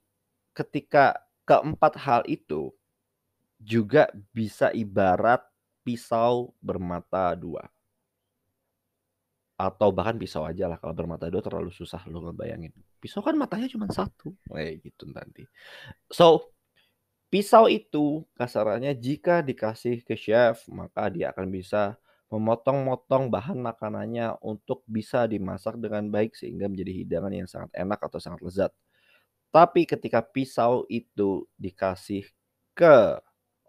ketika 0.51 1.15
keempat 1.47 1.95
hal 1.95 2.21
itu 2.27 2.75
juga 3.59 4.09
bisa 4.35 4.73
ibarat 4.75 5.43
pisau 5.83 6.53
bermata 6.59 7.33
dua. 7.35 7.67
Atau 9.59 9.91
bahkan 9.91 10.15
pisau 10.15 10.47
aja 10.47 10.71
lah 10.71 10.79
kalau 10.79 10.95
bermata 10.95 11.27
dua 11.27 11.43
terlalu 11.43 11.71
susah 11.75 11.99
lo 12.07 12.23
ngebayangin. 12.31 12.71
Pisau 13.03 13.19
kan 13.19 13.35
matanya 13.35 13.67
cuma 13.67 13.91
satu. 13.91 14.31
Kayak 14.47 14.87
gitu 14.87 15.11
nanti. 15.11 15.43
So, 16.07 16.55
pisau 17.27 17.67
itu 17.67 18.23
kasarannya 18.39 18.95
jika 18.95 19.43
dikasih 19.43 20.07
ke 20.07 20.15
chef, 20.15 20.63
maka 20.71 21.11
dia 21.11 21.35
akan 21.35 21.51
bisa 21.51 21.99
memotong-motong 22.29 23.27
bahan 23.33 23.57
makanannya 23.57 24.37
untuk 24.45 24.85
bisa 24.85 25.25
dimasak 25.25 25.81
dengan 25.81 26.07
baik 26.13 26.37
sehingga 26.37 26.69
menjadi 26.69 26.93
hidangan 27.03 27.33
yang 27.33 27.49
sangat 27.49 27.73
enak 27.73 27.99
atau 28.05 28.21
sangat 28.21 28.39
lezat. 28.45 28.71
Tapi 29.49 29.89
ketika 29.89 30.21
pisau 30.21 30.85
itu 30.93 31.49
dikasih 31.57 32.29
ke 32.77 33.17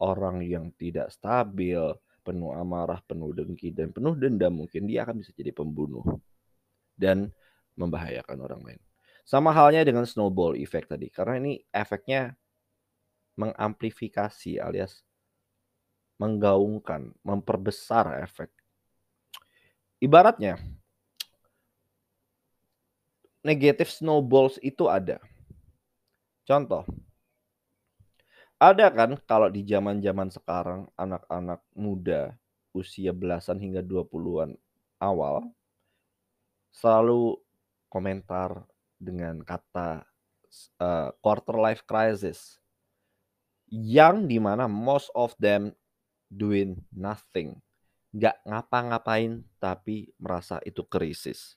orang 0.00 0.40
yang 0.42 0.72
tidak 0.74 1.12
stabil, 1.12 1.78
penuh 2.24 2.52
amarah, 2.56 3.00
penuh 3.04 3.32
dengki, 3.36 3.72
dan 3.72 3.92
penuh 3.92 4.16
dendam, 4.16 4.64
mungkin 4.64 4.88
dia 4.88 5.04
akan 5.04 5.20
bisa 5.20 5.32
jadi 5.36 5.52
pembunuh 5.52 6.04
dan 6.96 7.32
membahayakan 7.76 8.38
orang 8.40 8.60
lain. 8.64 8.80
Sama 9.24 9.52
halnya 9.52 9.84
dengan 9.84 10.08
snowball 10.08 10.56
effect 10.56 10.90
tadi, 10.90 11.12
karena 11.12 11.38
ini 11.38 11.60
efeknya 11.70 12.34
mengamplifikasi 13.38 14.60
alias 14.60 15.04
menggaungkan, 16.20 17.16
memperbesar 17.24 18.20
efek. 18.20 18.52
Ibaratnya, 20.00 20.60
negative 23.40 23.88
snowballs 23.88 24.60
itu 24.60 24.84
ada. 24.88 25.16
Contoh, 26.44 26.84
ada 28.60 28.92
kan 28.92 29.16
kalau 29.24 29.48
di 29.48 29.64
zaman-zaman 29.64 30.28
sekarang 30.28 30.84
anak-anak 31.00 31.64
muda 31.72 32.36
usia 32.76 33.10
belasan 33.10 33.56
hingga 33.56 33.80
20-an 33.80 34.54
awal 35.00 35.48
selalu 36.70 37.40
komentar 37.88 38.68
dengan 39.00 39.40
kata 39.40 40.04
uh, 40.76 41.10
quarter 41.24 41.56
life 41.56 41.82
crisis 41.88 42.60
yang 43.72 44.28
di 44.28 44.36
mana 44.36 44.68
most 44.68 45.08
of 45.16 45.32
them 45.40 45.72
doing 46.28 46.78
nothing 46.92 47.58
nggak 48.10 48.42
ngapa-ngapain 48.42 49.46
tapi 49.62 50.10
merasa 50.18 50.58
itu 50.66 50.82
krisis. 50.82 51.54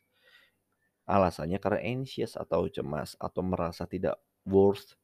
Alasannya 1.03 1.59
karena 1.59 1.81
anxious 1.83 2.39
atau 2.39 2.69
cemas 2.69 3.17
atau 3.19 3.43
merasa 3.43 3.83
tidak 3.83 4.15
worth 4.47 4.95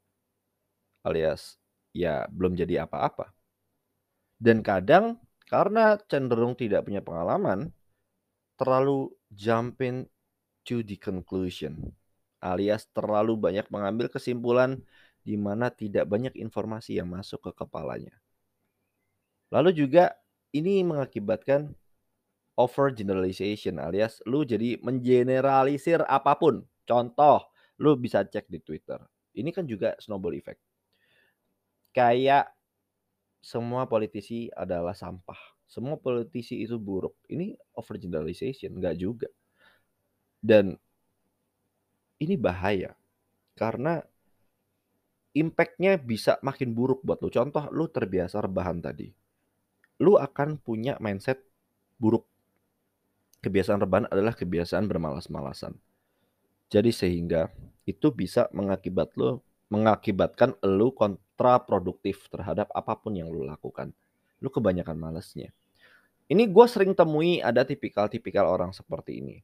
alias 1.03 1.59
ya 1.93 2.25
belum 2.29 2.55
jadi 2.55 2.85
apa-apa. 2.85 3.33
Dan 4.39 4.63
kadang 4.63 5.19
karena 5.49 5.97
cenderung 6.07 6.53
tidak 6.53 6.85
punya 6.85 7.01
pengalaman, 7.01 7.73
terlalu 8.55 9.11
jumping 9.33 10.05
to 10.63 10.85
the 10.85 10.95
conclusion, 10.95 11.91
alias 12.39 12.85
terlalu 12.93 13.35
banyak 13.35 13.65
mengambil 13.73 14.07
kesimpulan 14.07 14.79
di 15.25 15.35
mana 15.35 15.73
tidak 15.73 16.07
banyak 16.07 16.37
informasi 16.37 17.01
yang 17.01 17.09
masuk 17.09 17.49
ke 17.49 17.51
kepalanya. 17.65 18.13
Lalu 19.49 19.73
juga 19.73 20.13
ini 20.53 20.85
mengakibatkan 20.85 21.73
over 22.59 22.93
generalization 22.93 23.81
alias 23.81 24.21
lu 24.29 24.45
jadi 24.45 24.77
mengeneralisir 24.85 26.05
apa 26.05 26.37
pun. 26.37 26.61
Contoh, 26.85 27.49
lu 27.81 27.97
bisa 27.97 28.21
cek 28.21 28.45
di 28.49 28.61
Twitter. 28.61 29.01
Ini 29.33 29.49
kan 29.49 29.65
juga 29.65 29.97
snowball 29.97 30.37
effect 30.37 30.68
kayak 31.95 32.51
semua 33.39 33.87
politisi 33.87 34.51
adalah 34.51 34.93
sampah. 34.93 35.37
Semua 35.69 36.01
politisi 36.01 36.65
itu 36.65 36.81
buruk. 36.81 37.13
Ini 37.29 37.53
overgeneralization, 37.77 38.73
enggak 38.73 38.95
juga. 38.97 39.29
Dan 40.39 40.73
ini 42.19 42.35
bahaya 42.35 42.95
karena 43.55 44.03
impactnya 45.35 45.99
bisa 46.01 46.41
makin 46.41 46.73
buruk 46.73 47.05
buat 47.05 47.21
lu. 47.21 47.29
Contoh, 47.31 47.69
lu 47.71 47.85
terbiasa 47.87 48.41
rebahan 48.43 48.81
tadi. 48.81 49.13
Lu 50.01 50.17
akan 50.17 50.57
punya 50.59 50.97
mindset 50.97 51.43
buruk. 52.01 52.25
Kebiasaan 53.39 53.79
rebahan 53.79 54.07
adalah 54.11 54.35
kebiasaan 54.35 54.89
bermalas-malasan. 54.89 55.79
Jadi 56.69 56.91
sehingga 56.91 57.47
itu 57.87 58.11
bisa 58.11 58.51
mengakibat 58.51 59.15
lu 59.15 59.39
mengakibatkan 59.69 60.57
lu 60.65 60.89
kontraproduktif 60.91 62.25
terhadap 62.27 62.67
apa 62.73 62.97
pun 62.97 63.13
yang 63.13 63.29
lu 63.29 63.45
lakukan. 63.45 63.93
Lu 64.41 64.49
kebanyakan 64.49 64.97
malesnya. 64.97 65.53
Ini 66.29 66.45
gue 66.45 66.65
sering 66.69 66.93
temui 66.93 67.41
ada 67.41 67.65
tipikal-tipikal 67.65 68.45
orang 68.45 68.69
seperti 68.69 69.21
ini. 69.21 69.37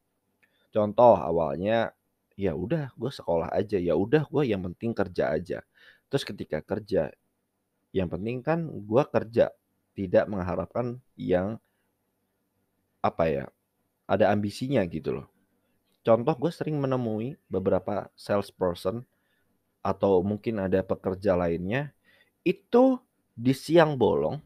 Contoh 0.69 1.17
awalnya 1.17 1.93
ya 2.35 2.51
udah 2.51 2.91
gue 2.93 3.09
sekolah 3.09 3.49
aja 3.55 3.79
ya 3.79 3.95
udah 3.95 4.27
gue 4.27 4.43
yang 4.45 4.61
penting 4.69 4.91
kerja 4.91 5.33
aja. 5.33 5.59
Terus 6.11 6.23
ketika 6.27 6.61
kerja 6.61 7.09
yang 7.95 8.11
penting 8.11 8.43
kan 8.43 8.67
gue 8.67 9.03
kerja 9.07 9.49
tidak 9.95 10.25
mengharapkan 10.27 10.99
yang 11.15 11.57
apa 12.99 13.23
ya 13.31 13.45
ada 14.05 14.29
ambisinya 14.29 14.83
gitu 14.85 15.21
loh. 15.21 15.27
Contoh 16.05 16.37
gue 16.37 16.51
sering 16.53 16.77
menemui 16.77 17.33
beberapa 17.49 18.13
salesperson 18.13 19.01
atau 19.85 20.25
mungkin 20.25 20.57
ada 20.65 20.81
pekerja 20.81 21.37
lainnya 21.37 21.93
itu 22.41 22.97
di 23.37 23.53
siang 23.53 23.93
bolong 23.93 24.41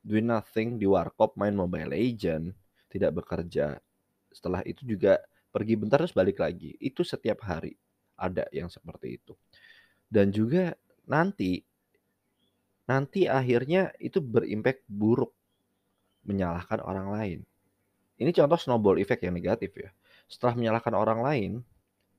do 0.00 0.16
nothing 0.24 0.80
di 0.80 0.88
warkop 0.88 1.36
main 1.36 1.52
Mobile 1.52 1.92
Legend 1.92 2.54
tidak 2.88 3.20
bekerja. 3.20 3.76
Setelah 4.32 4.64
itu 4.64 4.86
juga 4.86 5.20
pergi 5.52 5.74
bentar 5.76 6.00
terus 6.00 6.14
balik 6.14 6.40
lagi. 6.40 6.72
Itu 6.80 7.02
setiap 7.02 7.44
hari 7.44 7.74
ada 8.14 8.46
yang 8.54 8.70
seperti 8.70 9.20
itu. 9.20 9.34
Dan 10.06 10.30
juga 10.30 10.72
nanti 11.04 11.60
nanti 12.86 13.26
akhirnya 13.26 13.90
itu 13.98 14.22
berimpact 14.22 14.86
buruk 14.86 15.34
menyalahkan 16.22 16.80
orang 16.86 17.08
lain. 17.10 17.40
Ini 18.16 18.30
contoh 18.30 18.56
snowball 18.56 19.02
effect 19.02 19.26
yang 19.26 19.34
negatif 19.34 19.74
ya. 19.74 19.90
Setelah 20.30 20.54
menyalahkan 20.54 20.94
orang 20.94 21.20
lain 21.20 21.52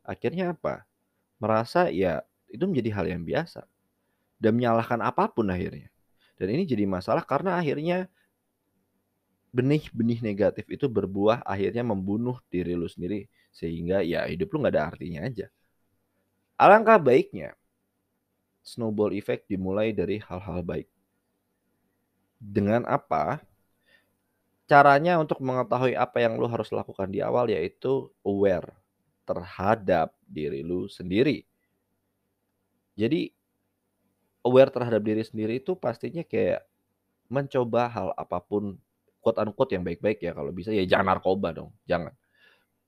akhirnya 0.04 0.52
apa 0.52 0.84
merasa 1.38 1.90
ya 1.94 2.26
itu 2.50 2.64
menjadi 2.66 2.90
hal 2.94 3.06
yang 3.10 3.24
biasa 3.24 3.66
dan 4.38 4.52
menyalahkan 4.58 5.02
apa 5.02 5.30
pun 5.30 5.50
akhirnya. 5.50 5.90
Dan 6.38 6.54
ini 6.54 6.70
jadi 6.70 6.86
masalah 6.86 7.26
karena 7.26 7.58
akhirnya 7.58 8.06
benih-benih 9.50 10.22
negatif 10.22 10.70
itu 10.70 10.86
berbuah 10.86 11.42
akhirnya 11.42 11.82
membunuh 11.82 12.38
diri 12.52 12.78
lu 12.78 12.86
sendiri 12.86 13.26
sehingga 13.50 14.06
ya 14.06 14.30
hidup 14.30 14.54
lu 14.54 14.62
nggak 14.62 14.74
ada 14.78 14.84
artinya 14.94 15.26
aja. 15.26 15.48
Alangkah 16.58 17.02
baiknya 17.02 17.58
snowball 18.62 19.16
effect 19.16 19.50
dimulai 19.50 19.96
dari 19.96 20.22
hal-hal 20.22 20.62
baik. 20.62 20.90
Dengan 22.38 22.86
apa? 22.86 23.42
Caranya 24.68 25.18
untuk 25.18 25.40
mengetahui 25.40 25.96
apa 25.96 26.22
yang 26.22 26.36
lu 26.36 26.46
harus 26.46 26.70
lakukan 26.76 27.08
di 27.08 27.24
awal 27.24 27.48
yaitu 27.48 28.12
aware 28.22 28.76
terhadap 29.28 30.16
diri 30.24 30.64
lu 30.64 30.88
sendiri. 30.88 31.44
Jadi 32.96 33.30
aware 34.48 34.72
terhadap 34.72 35.04
diri 35.04 35.22
sendiri 35.28 35.60
itu 35.60 35.76
pastinya 35.76 36.24
kayak 36.24 36.64
mencoba 37.28 37.92
hal 37.92 38.10
apa 38.16 38.40
pun 38.40 38.80
quote 39.20 39.44
unquote 39.44 39.76
yang 39.76 39.84
baik-baik 39.84 40.24
ya 40.24 40.32
kalau 40.32 40.56
bisa 40.56 40.72
ya 40.72 40.88
jangan 40.88 41.20
narkoba 41.20 41.52
dong, 41.52 41.76
jangan. 41.84 42.16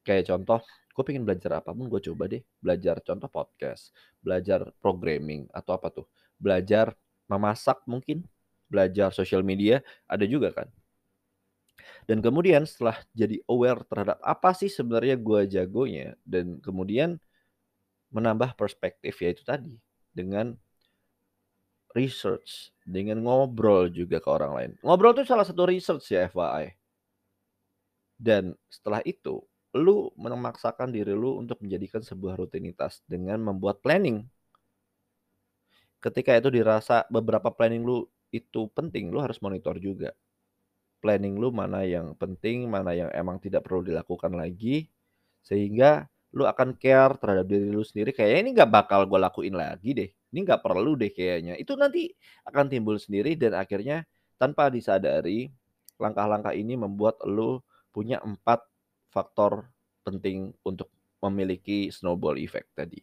Kayak 0.07 0.31
contoh, 0.31 0.63
gue 0.95 1.03
pengen 1.03 1.27
belajar 1.27 1.59
apa 1.59 1.75
pun 1.75 1.91
gue 1.91 1.99
coba 1.99 2.31
deh. 2.31 2.39
Belajar 2.63 3.03
contoh 3.03 3.27
podcast, 3.27 3.91
belajar 4.23 4.71
programming 4.79 5.51
atau 5.51 5.75
apa 5.75 5.91
tuh. 5.91 6.07
Belajar 6.39 6.95
memasak 7.27 7.83
mungkin, 7.83 8.23
belajar 8.71 9.11
social 9.11 9.43
media, 9.43 9.83
ada 10.07 10.23
juga 10.23 10.55
kan. 10.55 10.71
Dan 12.09 12.25
kemudian 12.25 12.65
setelah 12.65 12.97
jadi 13.13 13.37
aware 13.45 13.85
terhadap 13.85 14.17
apa 14.25 14.49
sih 14.57 14.65
sebenarnya 14.65 15.13
gue 15.19 15.45
jagonya 15.45 16.17
dan 16.25 16.57
kemudian 16.57 17.21
menambah 18.09 18.57
perspektif 18.57 19.13
yaitu 19.21 19.45
tadi 19.45 19.77
dengan 20.09 20.57
research, 21.93 22.73
dengan 22.85 23.21
ngobrol 23.21 23.89
juga 23.89 24.21
ke 24.21 24.29
orang 24.29 24.51
lain. 24.53 24.71
Ngobrol 24.81 25.13
itu 25.17 25.29
salah 25.29 25.45
satu 25.45 25.69
research 25.69 26.05
ya 26.09 26.29
FYI. 26.29 26.73
Dan 28.19 28.53
setelah 28.67 28.99
itu, 29.07 29.41
lu 29.73 30.09
memaksakan 30.17 30.89
diri 30.89 31.13
lu 31.13 31.39
untuk 31.39 31.61
menjadikan 31.61 32.01
sebuah 32.03 32.35
rutinitas 32.35 33.05
dengan 33.05 33.39
membuat 33.41 33.79
planning. 33.85 34.25
Ketika 36.01 36.35
itu 36.35 36.49
dirasa 36.51 37.05
beberapa 37.07 37.53
planning 37.53 37.85
lu 37.85 38.05
itu 38.29 38.69
penting, 38.73 39.09
lu 39.09 39.21
harus 39.21 39.39
monitor 39.41 39.77
juga 39.77 40.13
planning 40.99 41.39
lu 41.39 41.49
mana 41.51 41.83
yang 41.87 42.13
penting, 42.15 42.67
mana 42.67 42.95
yang 42.95 43.09
emang 43.15 43.39
tidak 43.39 43.65
perlu 43.67 43.83
dilakukan 43.83 44.35
lagi, 44.35 44.87
sehingga 45.43 46.07
lu 46.35 46.45
akan 46.45 46.77
care 46.77 47.17
terhadap 47.17 47.45
diri 47.49 47.73
lu 47.73 47.81
sendiri. 47.81 48.13
Kayaknya 48.13 48.39
ini 48.39 48.49
nggak 48.53 48.71
bakal 48.71 49.09
gue 49.09 49.19
lakuin 49.19 49.55
lagi 49.57 49.97
deh. 49.97 50.09
Ini 50.29 50.39
nggak 50.45 50.61
perlu 50.61 50.93
deh 50.93 51.09
kayaknya. 51.09 51.57
Itu 51.57 51.73
nanti 51.73 52.13
akan 52.45 52.69
timbul 52.69 53.01
sendiri 53.01 53.33
dan 53.33 53.57
akhirnya 53.57 54.05
tanpa 54.37 54.69
disadari 54.69 55.49
langkah-langkah 55.97 56.53
ini 56.53 56.77
membuat 56.77 57.19
lu 57.25 57.59
punya 57.89 58.21
empat 58.21 58.61
faktor 59.09 59.67
penting 60.05 60.53
untuk 60.61 60.93
memiliki 61.19 61.89
snowball 61.89 62.37
effect 62.39 62.71
tadi. 62.77 63.01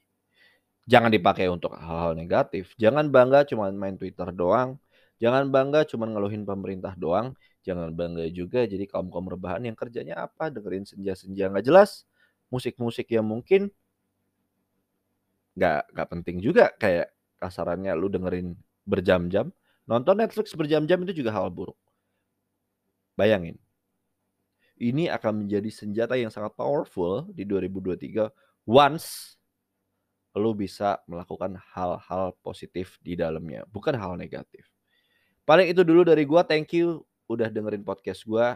Jangan 0.86 1.10
dipakai 1.10 1.50
untuk 1.50 1.74
hal-hal 1.74 2.14
negatif. 2.14 2.72
Jangan 2.78 3.10
bangga 3.10 3.42
cuma 3.42 3.68
main 3.74 3.98
Twitter 3.98 4.30
doang. 4.30 4.78
Jangan 5.18 5.50
bangga 5.50 5.82
cuma 5.82 6.06
ngeluhin 6.06 6.46
pemerintah 6.46 6.94
doang. 6.94 7.34
Jangan 7.66 7.90
bangga 7.90 8.30
juga 8.30 8.62
jadi 8.62 8.86
kaum-kaum 8.86 9.26
rebahan 9.26 9.66
yang 9.66 9.74
kerjanya 9.74 10.30
apa, 10.30 10.54
dengerin 10.54 10.86
senja-senja. 10.86 11.50
Nggak 11.50 11.66
jelas, 11.66 12.06
musik-musik 12.46 13.10
yang 13.10 13.26
mungkin 13.26 13.74
nggak 15.58 15.90
nggak 15.90 16.08
penting 16.14 16.38
juga. 16.38 16.70
Kayak 16.78 17.10
kasarannya 17.42 17.90
lu 17.98 18.06
dengerin 18.06 18.54
berjam-jam, 18.86 19.50
nonton 19.90 20.14
Netflix 20.14 20.54
berjam-jam 20.54 21.02
itu 21.02 21.26
juga 21.26 21.34
hal 21.34 21.50
buruk. 21.50 21.74
Bayangin, 23.18 23.58
ini 24.78 25.10
akan 25.10 25.42
menjadi 25.44 25.66
senjata 25.72 26.14
yang 26.14 26.30
sangat 26.30 26.54
powerful 26.54 27.26
di 27.34 27.42
2023 27.48 28.30
once 28.68 29.34
lu 30.36 30.52
bisa 30.52 31.00
melakukan 31.08 31.56
hal-hal 31.72 32.36
positif 32.44 33.00
di 33.00 33.16
dalamnya, 33.16 33.64
bukan 33.72 33.96
hal 33.96 34.20
negatif. 34.20 34.68
Paling 35.48 35.72
itu 35.72 35.80
dulu 35.80 36.04
dari 36.04 36.28
gua. 36.28 36.44
Thank 36.44 36.76
you 36.76 37.08
udah 37.26 37.50
dengerin 37.50 37.82
podcast 37.82 38.22
gue. 38.26 38.46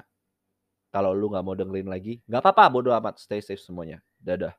Kalau 0.90 1.14
lu 1.14 1.30
nggak 1.30 1.44
mau 1.46 1.54
dengerin 1.54 1.86
lagi, 1.86 2.18
nggak 2.26 2.42
apa-apa, 2.42 2.64
bodo 2.70 2.90
amat. 2.90 3.22
Stay 3.22 3.38
safe 3.38 3.62
semuanya. 3.62 4.02
Dadah. 4.18 4.54